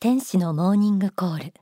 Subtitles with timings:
[0.00, 1.54] 天使のモーニングコール。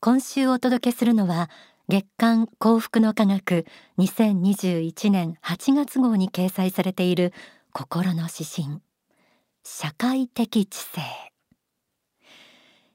[0.00, 1.50] 今週お届けするのは
[1.90, 3.66] 月刊幸福の科学
[3.98, 7.34] 2021年8月号に掲載されている
[7.70, 8.80] 心の指針。
[9.62, 11.02] 社会的知性。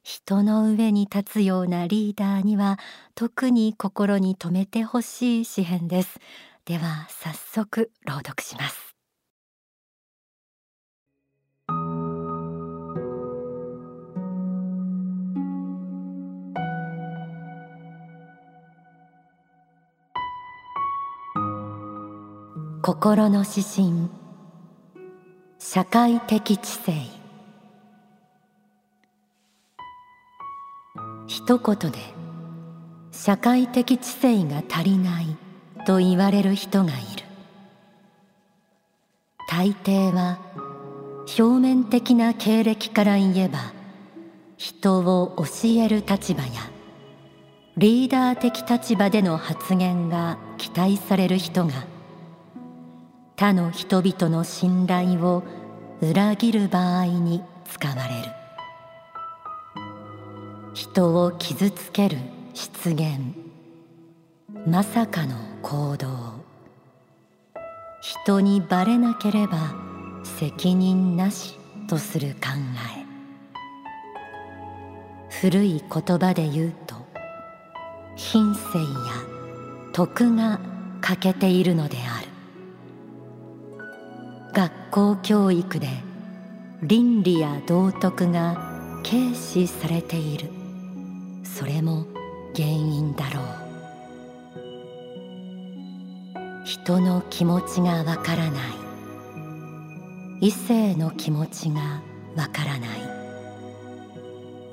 [0.02, 2.80] 人の上に立つようなリーダーには
[3.14, 6.20] 特に心に留めてほしい詩編です。
[6.66, 8.87] では早速朗読します。
[22.88, 24.10] 心の指針。
[25.60, 26.94] 社会的知性。
[31.28, 31.98] 一言で
[33.12, 35.26] 社会的知性が足りない
[35.86, 37.26] と言われる人がいる。
[39.50, 40.40] 大抵は
[41.38, 43.74] 表面的な経歴から言えば
[44.56, 45.44] 人を教
[45.84, 46.48] える立場や
[47.76, 51.97] リーダー的立場での発言が期待される人が
[53.40, 55.44] 他の人々の信頼を
[56.02, 58.32] 裏切る場合に使われる。
[60.74, 62.18] 人を傷つける
[62.56, 63.36] 失言。
[64.66, 66.08] まさかの行動。
[68.02, 69.76] 人にバレなければ
[70.24, 72.48] 責任なしとする考
[72.98, 73.06] え。
[75.42, 76.96] 古い言葉で言うと
[78.16, 78.88] 品性や
[79.94, 80.60] 徳が
[81.02, 82.17] 欠けているのである。
[84.98, 85.88] 校教育で
[86.82, 88.58] 倫理や道徳が
[89.04, 90.50] 軽視されている。
[91.44, 92.08] それも
[92.56, 93.44] 原因だろう。
[96.66, 98.64] 人の気持ちがわからない。
[100.42, 102.02] 異性の気持ちが
[102.36, 102.90] わからない。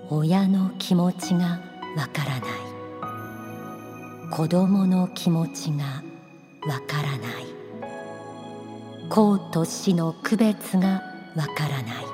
[0.08, 1.60] 親の気持ちが
[1.98, 4.30] わからない。
[4.30, 6.02] 子供の気持ちが
[6.66, 7.53] わからない。
[9.08, 11.02] 公と死の区別が
[11.36, 12.04] わからない。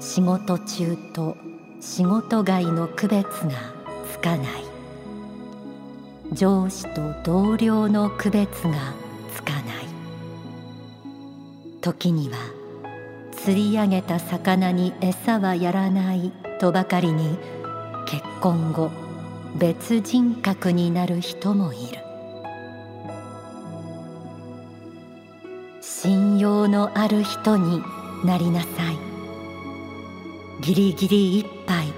[0.00, 1.36] 仕事中と
[1.80, 3.52] 仕事外の区別が
[4.10, 4.64] つかない。
[6.32, 8.94] 上司と同僚の区別が
[9.34, 9.86] つかない。
[11.80, 12.36] 時には
[13.32, 17.38] 釣り上げた魚に餌はやらないとばかりに
[18.06, 18.90] 結婚後
[19.56, 22.05] 別人格になる人もいる。
[26.68, 27.82] のある人に
[28.24, 28.98] なりなさい。
[30.60, 31.92] ギリギリいっぱい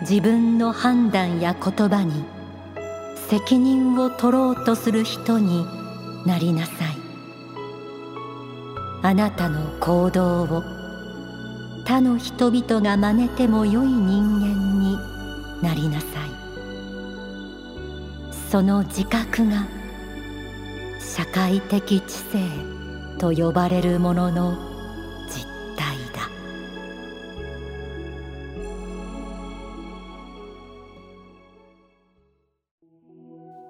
[0.00, 2.24] 自分の判断や言葉に
[3.28, 5.66] 責任を取ろうとする人に
[6.24, 6.98] なりなさい。
[9.02, 10.62] あなたの行動を
[11.84, 14.98] 他の人々が真似てもよい人間に
[15.62, 16.10] なりなさい。
[18.50, 19.66] その自覚が
[21.00, 22.77] 社会的知性
[23.18, 24.56] と呼ばれるものの
[25.28, 25.44] 実
[25.76, 26.30] 態だ。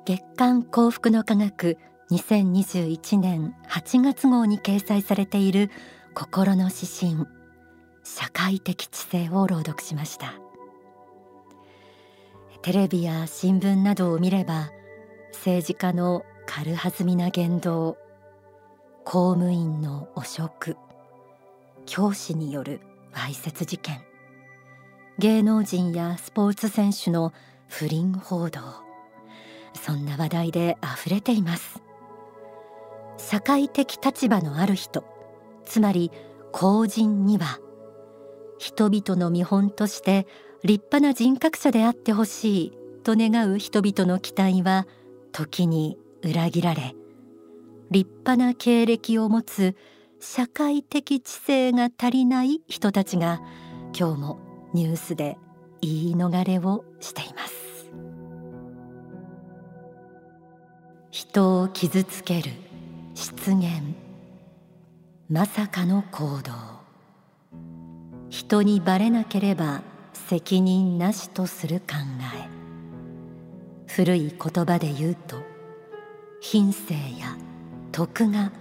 [0.05, 1.79] 月刊幸福の科学
[2.11, 5.71] 2021年8月号に掲載されている
[6.15, 7.27] 心の指針
[8.05, 10.35] 社会的知性を朗読しました。
[12.61, 14.71] テレビや新聞などを見れば
[15.33, 17.97] 政治家の軽はずみな言動
[19.11, 20.77] 公務員の汚職。
[21.87, 22.83] 教師による
[23.15, 24.03] わいせつ事件。
[25.19, 27.33] 芸能人やスポーツ選手の
[27.69, 28.61] 不倫報道。
[29.73, 31.81] そんな話題であふれています。
[33.17, 35.05] 社会的立場のある人。
[35.65, 36.13] つまり
[36.53, 37.61] 公人には。
[38.59, 40.27] 人々の見本として
[40.65, 42.73] 立派な人格者であってほしい
[43.05, 44.87] と願う人々の期待は
[45.33, 46.95] 時に裏切られ
[47.91, 49.77] 立派な経歴を持つ
[50.21, 53.41] 社会的知性が足りない人たちが
[53.99, 54.39] 今日も
[54.75, 55.39] ニュースで
[55.81, 57.55] 言い逃れをしています。
[61.11, 62.51] 人を傷つける
[63.15, 63.95] 失言。
[65.31, 66.53] まさかの行動。
[68.29, 69.83] 人にバレなければ
[70.13, 71.97] 責任なしとする考
[72.45, 72.49] え。
[73.87, 75.43] 古い言葉で言うと
[76.41, 77.37] 品性や
[77.99, 78.53] 徳が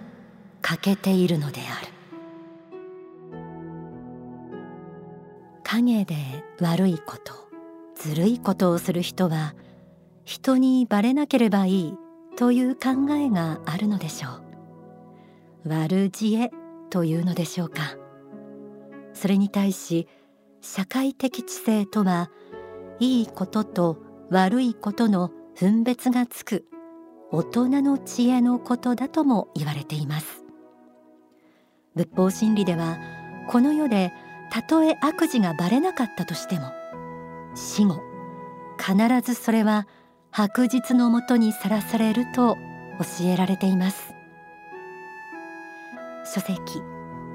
[0.62, 1.92] 欠けているのである。
[5.62, 6.16] 影で
[6.60, 7.34] 悪いこと
[7.94, 9.54] ずるいことをする人は
[10.24, 11.94] 人にバレなければいい
[12.34, 14.28] という考えがあるのでしょ
[15.68, 15.68] う。
[15.68, 16.50] 悪知恵
[16.90, 17.96] というのでしょうか。
[19.12, 20.08] それに対し
[20.60, 22.32] 社会的知性とは
[22.98, 23.98] いいことと
[24.30, 26.64] 悪いことの分別がつく
[27.30, 30.44] 大人の知恵のことだとも言われています。
[31.94, 32.98] 仏法真理では
[33.50, 34.12] この世で
[34.50, 36.72] たとえ悪事がバレなかったとしても
[37.54, 38.00] 死後
[38.78, 39.86] 必ずそれは
[40.30, 42.56] 白日のもとにさらされると
[42.98, 44.14] 教えられています。
[46.24, 46.56] 書籍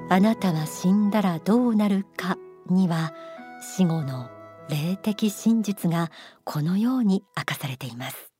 [0.08, 2.36] あなたは死んだらどうなるか
[2.68, 3.12] には
[3.60, 4.30] 死後の
[4.68, 6.10] 霊的真実が
[6.44, 8.33] このように明かされています。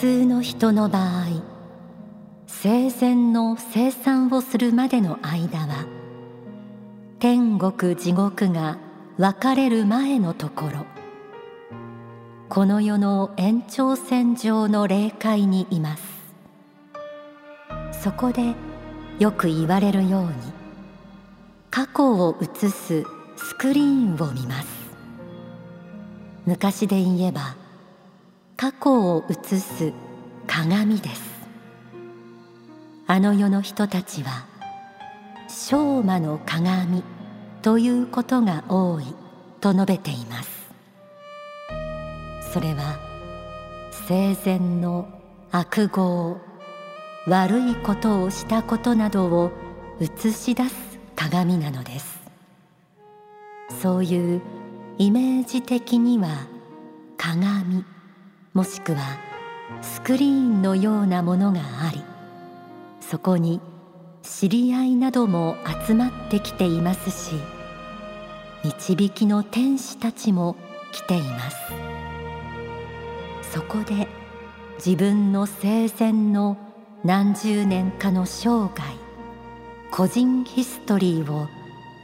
[0.00, 1.42] 通の人の場合
[2.46, 5.86] 生前の生産をするまでの間は
[7.18, 8.78] 天国地獄が
[9.16, 10.86] 分かれる前のところ
[12.48, 16.04] この世の延長線上の霊界にいます。
[17.90, 18.54] そこで
[19.18, 20.30] よく言われるように
[21.70, 23.04] 過去を映す
[23.36, 24.68] スクリーンを見ます。
[26.46, 27.56] 昔で言えば
[28.60, 29.92] 過去を映す
[30.48, 31.22] 鏡です。
[33.06, 34.46] あの世の人たちは
[35.46, 37.04] 昭魔の鏡
[37.62, 39.14] ということが多い
[39.60, 40.50] と述べています。
[42.52, 42.98] それは
[44.08, 45.08] 生前の
[45.52, 46.40] 悪業
[47.28, 49.52] 悪いことをしたことなどを
[50.00, 50.74] 映し出す
[51.14, 52.20] 鏡なのです。
[53.80, 54.42] そういう
[54.98, 56.48] イメージ的には
[57.16, 57.84] 鏡。
[58.58, 59.20] もしくは
[59.82, 62.02] スクリーンのようなものがあり
[63.00, 63.60] そこに
[64.24, 65.54] 知り合いなども
[65.86, 67.36] 集まってきていますし
[68.64, 70.56] 導きの天使たちも
[70.90, 71.56] 来ています。
[73.52, 74.08] そこで
[74.84, 76.58] 自分の生前の
[77.04, 78.82] 何十年かの生涯
[79.92, 81.46] 個人ヒストリーを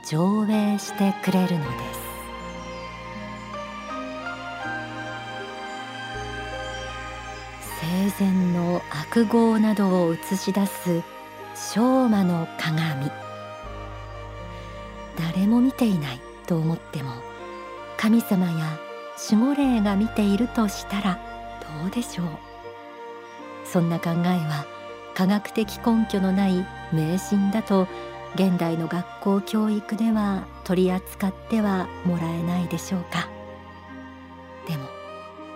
[0.09, 1.94] 上映してくれるのです。
[7.85, 11.03] 生前の悪業などを映し出す
[11.55, 13.11] 昭魔の鏡。
[15.19, 17.13] 誰も見ていないと思っても
[17.99, 18.79] 神様や
[19.31, 21.19] 守護霊が見ているとしたら
[21.81, 22.27] どうでしょう。
[23.67, 24.65] そんな考えは
[25.15, 27.87] 科学的根拠のない迷信だと
[28.35, 33.29] 現代の学校教育では取り扱ってはもらえないでしょうか。
[34.67, 34.89] でも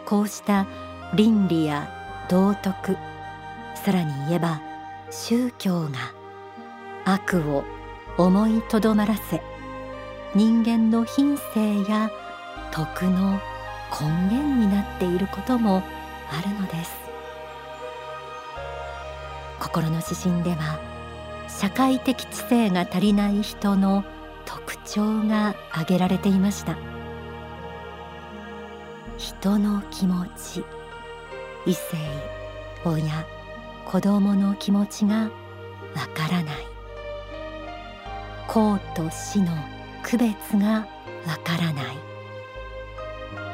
[0.04, 0.66] こうした
[1.14, 1.94] 倫理や
[2.28, 2.96] 道徳。
[3.74, 4.60] さらに言えば
[5.10, 6.12] 宗教が
[7.04, 7.64] 悪を
[8.18, 9.42] 思いとどまらせ
[10.34, 12.10] 人間の品性や
[12.70, 13.40] 徳の
[14.00, 15.82] 根源になっていることも
[16.30, 16.92] あるのです。
[19.58, 20.78] 心の指針では
[21.48, 24.04] 社会的知性が足りない人の
[24.44, 26.76] 特徴が挙げられていました。
[29.16, 30.77] 人の気持ち。
[31.68, 31.98] 異性
[32.82, 33.26] 親
[33.84, 35.30] 子供の気持ちがわ
[36.14, 36.56] からない。
[38.46, 39.52] 公と死の
[40.02, 40.86] 区別が
[41.26, 41.96] わからない。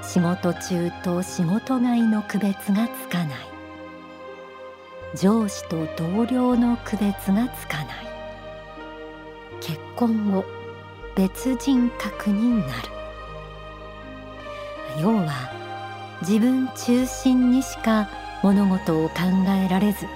[0.00, 3.38] 仕事中と仕事外の区別がつかない。
[5.16, 7.88] 上司と同僚の区別がつかない。
[9.60, 10.44] 結婚後
[11.16, 12.88] 別人格になる。
[15.00, 15.63] 要は
[16.26, 18.08] 自分中心にしか
[18.42, 19.14] 物事を考
[19.64, 20.06] えられず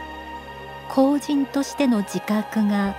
[0.88, 2.96] 公人としての自覚が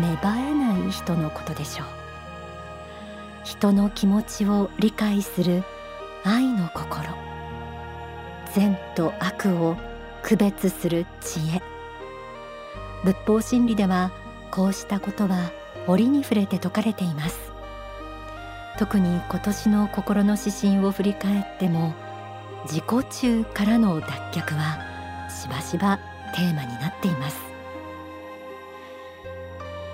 [0.00, 1.86] 芽生えない人のことでしょう。
[3.44, 5.62] 人の気持ちを理解する
[6.24, 7.10] 愛の心。
[8.54, 9.76] 善と悪を
[10.22, 11.62] 区別する知恵。
[13.04, 14.10] 仏法真理では
[14.50, 15.50] こうしたことは
[15.86, 17.52] 折に触れて説かれています。
[18.78, 21.94] 特に今年の心の指針を振り返っても
[22.70, 24.78] 自己中からの脱却は
[25.30, 25.98] しばしば
[26.34, 27.38] テーマになっています。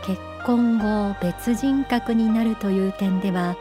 [0.04, 3.57] 結婚後別人格になるという点では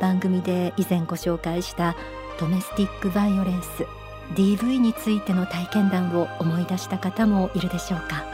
[0.00, 1.94] 番組で以前ご紹介した
[2.40, 3.86] ドメスティックバイオレンス
[4.34, 8.24] DV についての体験談を思い出した方もいるでしょうか。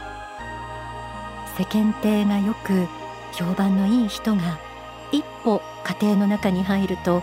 [1.58, 2.86] 世間体がよく
[3.34, 4.58] 評判のいい人が
[5.12, 7.22] 一歩家庭の中に入ると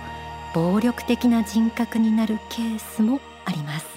[0.53, 3.87] 暴力的な人格になるケースもあります。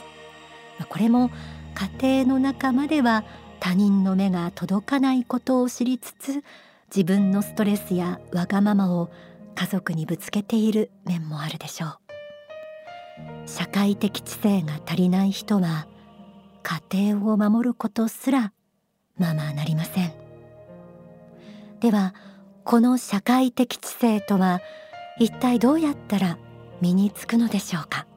[0.89, 1.31] これも
[1.99, 3.25] 家庭の中までは
[3.61, 6.43] 他人の目が届かないことを知りつつ
[6.95, 9.11] 自分のストレスやわがままを
[9.55, 11.99] 家族にぶつけている面もあるでしょう。
[13.47, 15.87] 社会的知性が足りない人は
[16.91, 18.53] 家庭を守ることすら
[19.19, 20.13] ままなりません。
[21.81, 22.15] では
[22.65, 24.61] この社会的知性とは
[25.23, 26.37] 一体どうやったら
[26.81, 28.09] 身につくのでしょうか？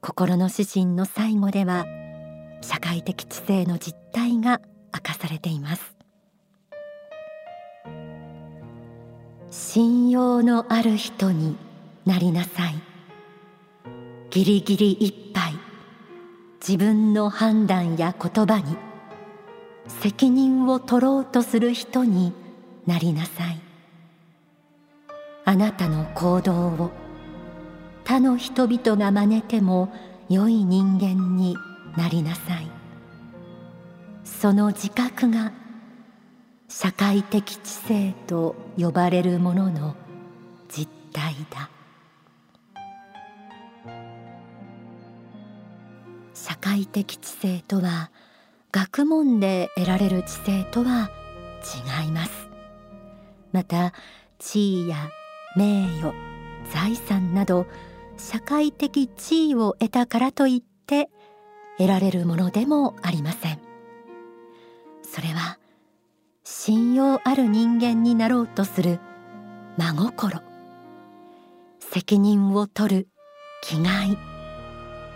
[0.00, 1.84] 心の指針の最後では
[2.60, 4.60] 社会的知性の実態が
[4.94, 5.96] 明かされています。
[9.50, 11.56] 信用のある人に
[12.06, 12.74] なりなさい。
[14.30, 15.54] ギリギリいっぱい
[16.60, 18.76] 自分の判断や言葉に
[19.88, 22.32] 責任を取ろうとする人に
[22.86, 23.60] なりなさい。
[25.44, 26.90] あなたの行動を。
[28.04, 29.92] 他の人々が真似ても
[30.28, 31.56] 良い人間に
[31.96, 32.70] なりなさい。
[34.24, 35.52] その自覚が
[36.68, 39.94] 社会的知性と呼ばれるものの
[40.68, 41.70] 実態だ。
[46.34, 48.10] 社会的知性とは
[48.72, 51.10] 学問で得られる知性とは
[52.02, 52.48] 違います。
[53.52, 53.92] また
[54.38, 54.96] 地位や
[55.56, 56.14] 名誉
[56.72, 57.66] 財産など
[58.16, 61.10] 社会的地位を得たからといって
[61.78, 63.60] 得られるものでもありません。
[65.02, 65.58] それは
[66.44, 69.00] 信用ある人間になろうとする
[69.76, 70.42] 真心。
[71.80, 73.08] 責任を取る
[73.62, 74.18] 気概。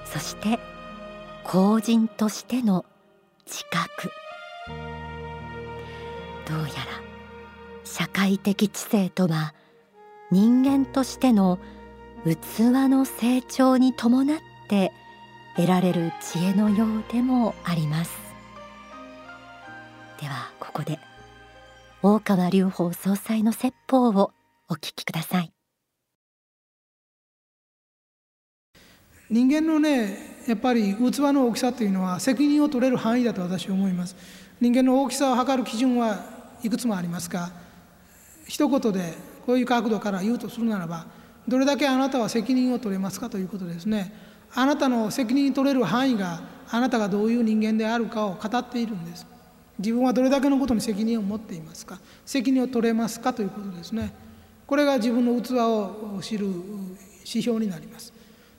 [0.04, 0.58] そして
[1.44, 2.84] 公人としての
[3.46, 4.10] 自覚。
[6.48, 6.72] どうやら
[7.84, 9.54] 社会的知性とは
[10.30, 11.58] 人間としての
[12.24, 14.92] 器の成長に伴って
[15.56, 18.10] 得られる知恵のようでもあります。
[20.20, 20.98] ではここで
[22.02, 24.32] 大川隆法総裁の説法を
[24.68, 25.52] お聞きください。
[29.30, 34.14] 人間のねやっぱり器の大きさというのは責任を取れる範囲だと私は思います。
[34.60, 36.22] 人間の大きさを測る基準は
[36.62, 37.50] いくつもありますが
[38.46, 39.14] 一言で
[39.48, 41.06] こういう角度から言うとするならば
[41.48, 44.12] どれだけあなたは責任を取れますかということですね。
[44.54, 49.26] あなたの責任取れる範囲があなたがどういう人間であるかを語っているんです。
[49.78, 51.98] 自分はどれだけのことに責任を持っていますか。
[52.26, 54.12] 責任を取れますかということですね。
[54.66, 56.44] これが自分の器を知る
[57.20, 58.12] 指標になります。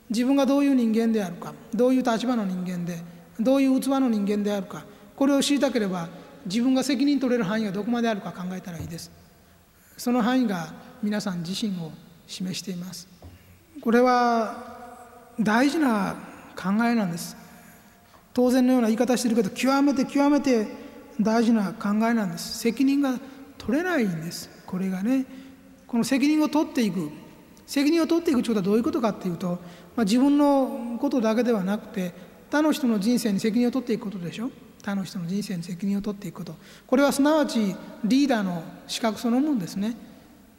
[0.08, 2.98] 自分がどういう人間であるかどういう立場の人間で
[3.38, 4.82] どういう器の人間であるか。
[5.14, 6.08] これを知りたければ
[6.46, 9.29] 自分が責任取れる範囲がどこまであるか考えたらいいです。
[10.00, 11.92] その範囲が皆さん自身を
[12.26, 13.06] 示しています。
[13.82, 14.56] これは
[15.38, 16.16] 大事な
[16.56, 17.36] 考えなんです。
[18.32, 20.66] 当然のような言い方してるけど極めて極めて
[21.20, 22.60] 大事な考えなんです。
[22.60, 23.20] 責任が
[23.58, 24.48] 取れないんです。
[24.64, 25.26] これがね。
[25.86, 27.10] この責任を取っていく。
[27.66, 29.58] 責任を取っていくということはどういうことかっていうと、ま
[30.00, 32.14] あ、自分のことだけではなくて
[32.50, 34.50] 他の人の人生に責任を取っていくことでしょ。
[34.82, 36.54] 他の人の人生に責任を取っていくこと。
[36.86, 39.96] これはすなわちリーダーの資格そのものですね。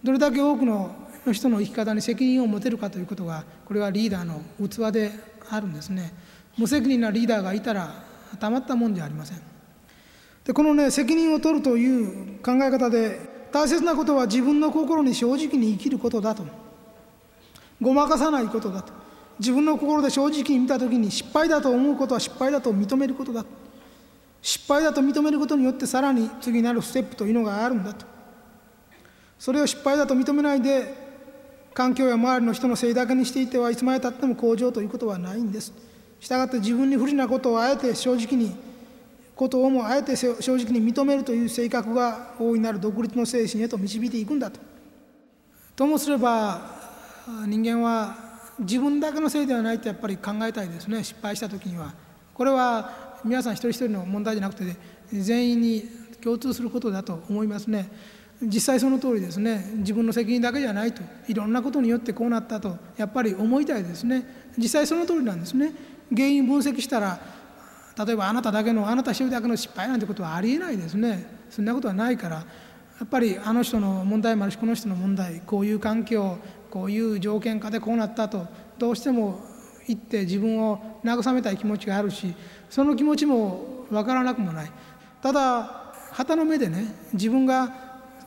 [0.04, 0.96] どれだけ多くの
[1.32, 5.12] 人の生き方に責任を持てるかということがこれはリーダーの器で
[5.50, 6.13] あるんですね。
[6.58, 8.04] 無責任なリーダーがいたら
[8.40, 9.42] たまったもんじゃありません。
[10.46, 13.20] でこのね責任を取るという考え方で
[13.51, 16.46] 大切なことは自分の心に正直に生きることだと。
[17.82, 18.94] ごまかさないことだと。
[19.40, 23.44] 自分の心で正直に見た時に失敗だと思うことは失敗だと認めることだ
[24.41, 28.05] 失敗だと認めることによってさらに次なるステップというのがあるんだと
[29.38, 30.93] それを失敗だと認めないで
[31.74, 35.74] 環境や周りの人のせいだけにしていてはいつまでたっても向上ということはないんです
[36.19, 38.55] したがって自分に不利なことをあえて正直に
[39.36, 44.60] ことをもあえて正直に認めるという性格が大いなる独立の精神へと導いていくんだと。
[45.75, 46.62] ともすれば
[47.48, 48.15] 人間は
[48.60, 51.93] 自分だけのせいではないとやっぱり考えたいですね失敗した時には。
[52.36, 54.75] これは皆さん一人一人の問題じゃなくて
[55.12, 55.84] 全員に
[56.22, 57.90] 共通することだと思いますね。
[58.42, 59.72] 実際その通りですね。
[59.78, 64.25] 自分の責任だけじゃないといろんなことによってこうなったとやっぱり思いたいですね。
[64.58, 65.74] 実際その通りなんですね。
[66.10, 67.20] 原因分析したら
[68.06, 71.25] 例えばあなただけのあなた一人だけの失敗なんてことはありえないですね。
[71.50, 72.46] そんなことはないからや
[73.06, 76.38] っぱりあの人の問題もあるしこの人の問題こういう環境
[76.70, 78.48] こういう条件下でこうなったと
[78.78, 79.42] どうしても
[79.88, 82.34] 言って自分を慰めたい気持ちがあるし
[82.70, 84.72] その気持ちも分からなくもない
[85.22, 87.74] ただ旗の目でね自分が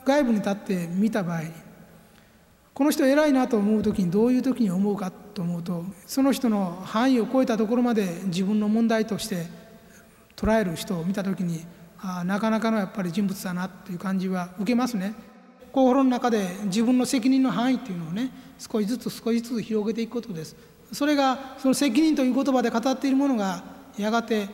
[0.03, 1.51] 外部に立って見た場合に
[2.73, 9.45] この人偉いなと思う時にどういう時に思うかと思うとその人の範囲を超えたところまで自分の問題として
[10.35, 11.65] 捉える人を見た時に
[11.99, 15.13] あなかなかのやっぱり人物だなっていう感じは受けますね。
[15.71, 20.55] 心の中で自分の責任の範囲っていうのをね少しずつ少しずつ広げていくことです。
[20.95, 23.63] それがその責任という言葉で語っているものが
[23.97, 24.47] やがて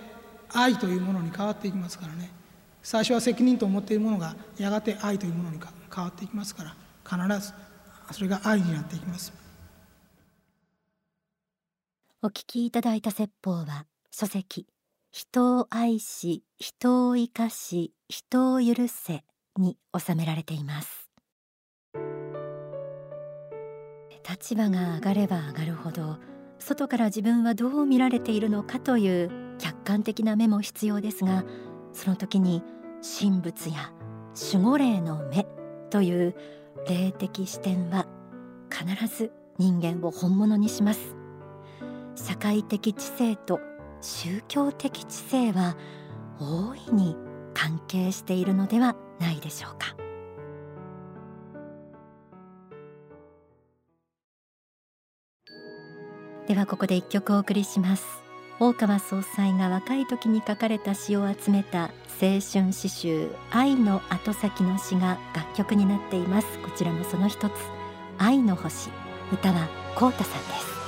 [0.50, 2.31] 愛というものに変わっていきますからね。
[2.83, 5.60] 最初は責任と思っているものがやがて愛というものに
[5.93, 7.53] 変わっていきますから必ず
[8.12, 9.33] それが愛になっていきます。
[12.24, 14.67] お聞きいただいた説法は書籍
[15.12, 19.24] 人を愛し人を生かし人を許せ
[19.57, 21.10] に収められています。
[24.27, 26.17] 立場が上がれば上がるほど
[26.61, 31.43] 外から自分はどう見られているのかという客観的な目も必要ですが
[31.93, 32.63] その時に
[33.19, 33.91] 神仏や
[34.51, 35.45] 守護霊の目
[35.89, 36.35] という
[36.87, 38.07] 霊的視点は
[38.69, 41.15] 必ず人間を本物にします。
[42.15, 43.59] 社会的知性と
[44.01, 45.75] 宗教的知性は
[46.39, 47.15] 大いに
[47.53, 50.00] 関係しているのではないでしょうか。
[56.51, 58.05] ではここで一曲お送りします。
[58.60, 61.91] 大川総裁が若い時に書かれた詩を集めた
[62.22, 66.60] 青春詩集愛の後先の詩が楽曲になっています。
[66.60, 67.53] こちらもその一つ。
[68.17, 68.89] 愛の星。
[69.31, 70.80] 歌はコウタさんです。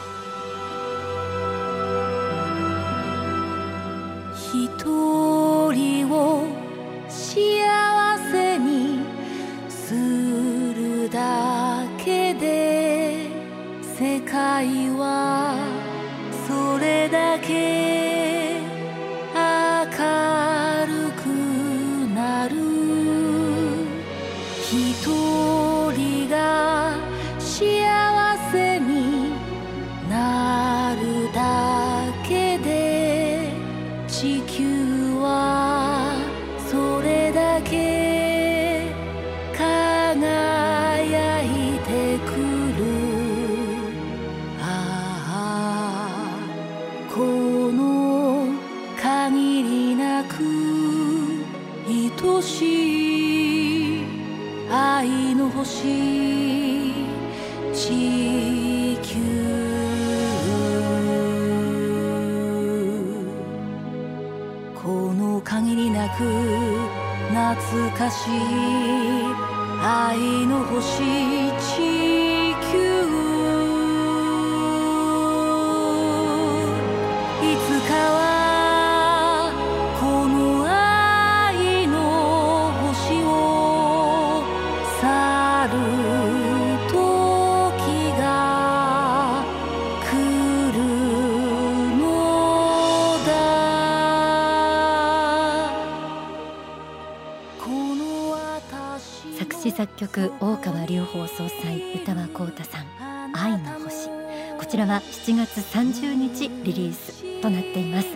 [100.04, 102.86] 曲大川隆法総裁歌は浩太さん
[103.34, 104.10] 愛の星。
[104.58, 108.08] こちらは7月30日リリースとなっています。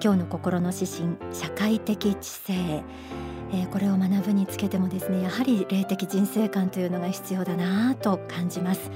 [0.00, 2.82] 今日の心の指針社会的知性。
[3.52, 8.90] えーこれを学ぶにつけてもですねやはり霊的人生観というのが必要だなと感じます。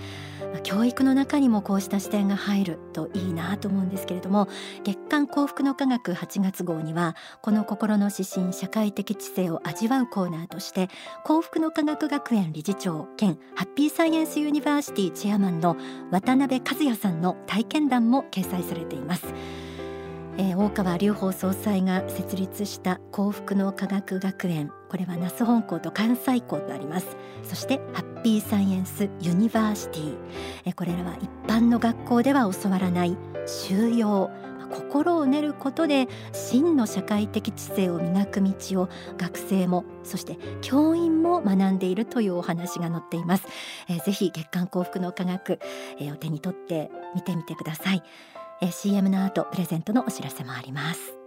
[0.63, 4.49] 教育の中にもこうした視点が入るといいなと思うんですけれども
[4.85, 10.89] 月刊幸福の科学8月号にはこの心の指針社会的知性を味わうコーナーとして
[11.25, 15.77] 幸福の科学学園理事長兼ハッピーサイエンスユニバーシティチェアマンの
[16.11, 19.27] 渡辺和也さんの体験談も掲載されています。
[20.39, 24.71] えー大川隆法総裁が設立した幸福の科学学園。
[24.89, 27.17] これは那須本校と関西校とあります。
[27.43, 30.17] そしてハッピーサイエンスユニバーシティ。
[30.67, 33.17] えーこれらは一般の学校では教わらない。
[33.47, 43.47] 修養まあ心を練ることで真の社会的知性を磨く道を学生もそして教員も学んでいるというお話が載っています、
[43.89, 45.59] えーぜひ月刊幸福の科学、
[45.99, 48.03] えーお手に取って見てみてください。
[48.71, 51.22] CM の後プレゼントのお知らせもあります。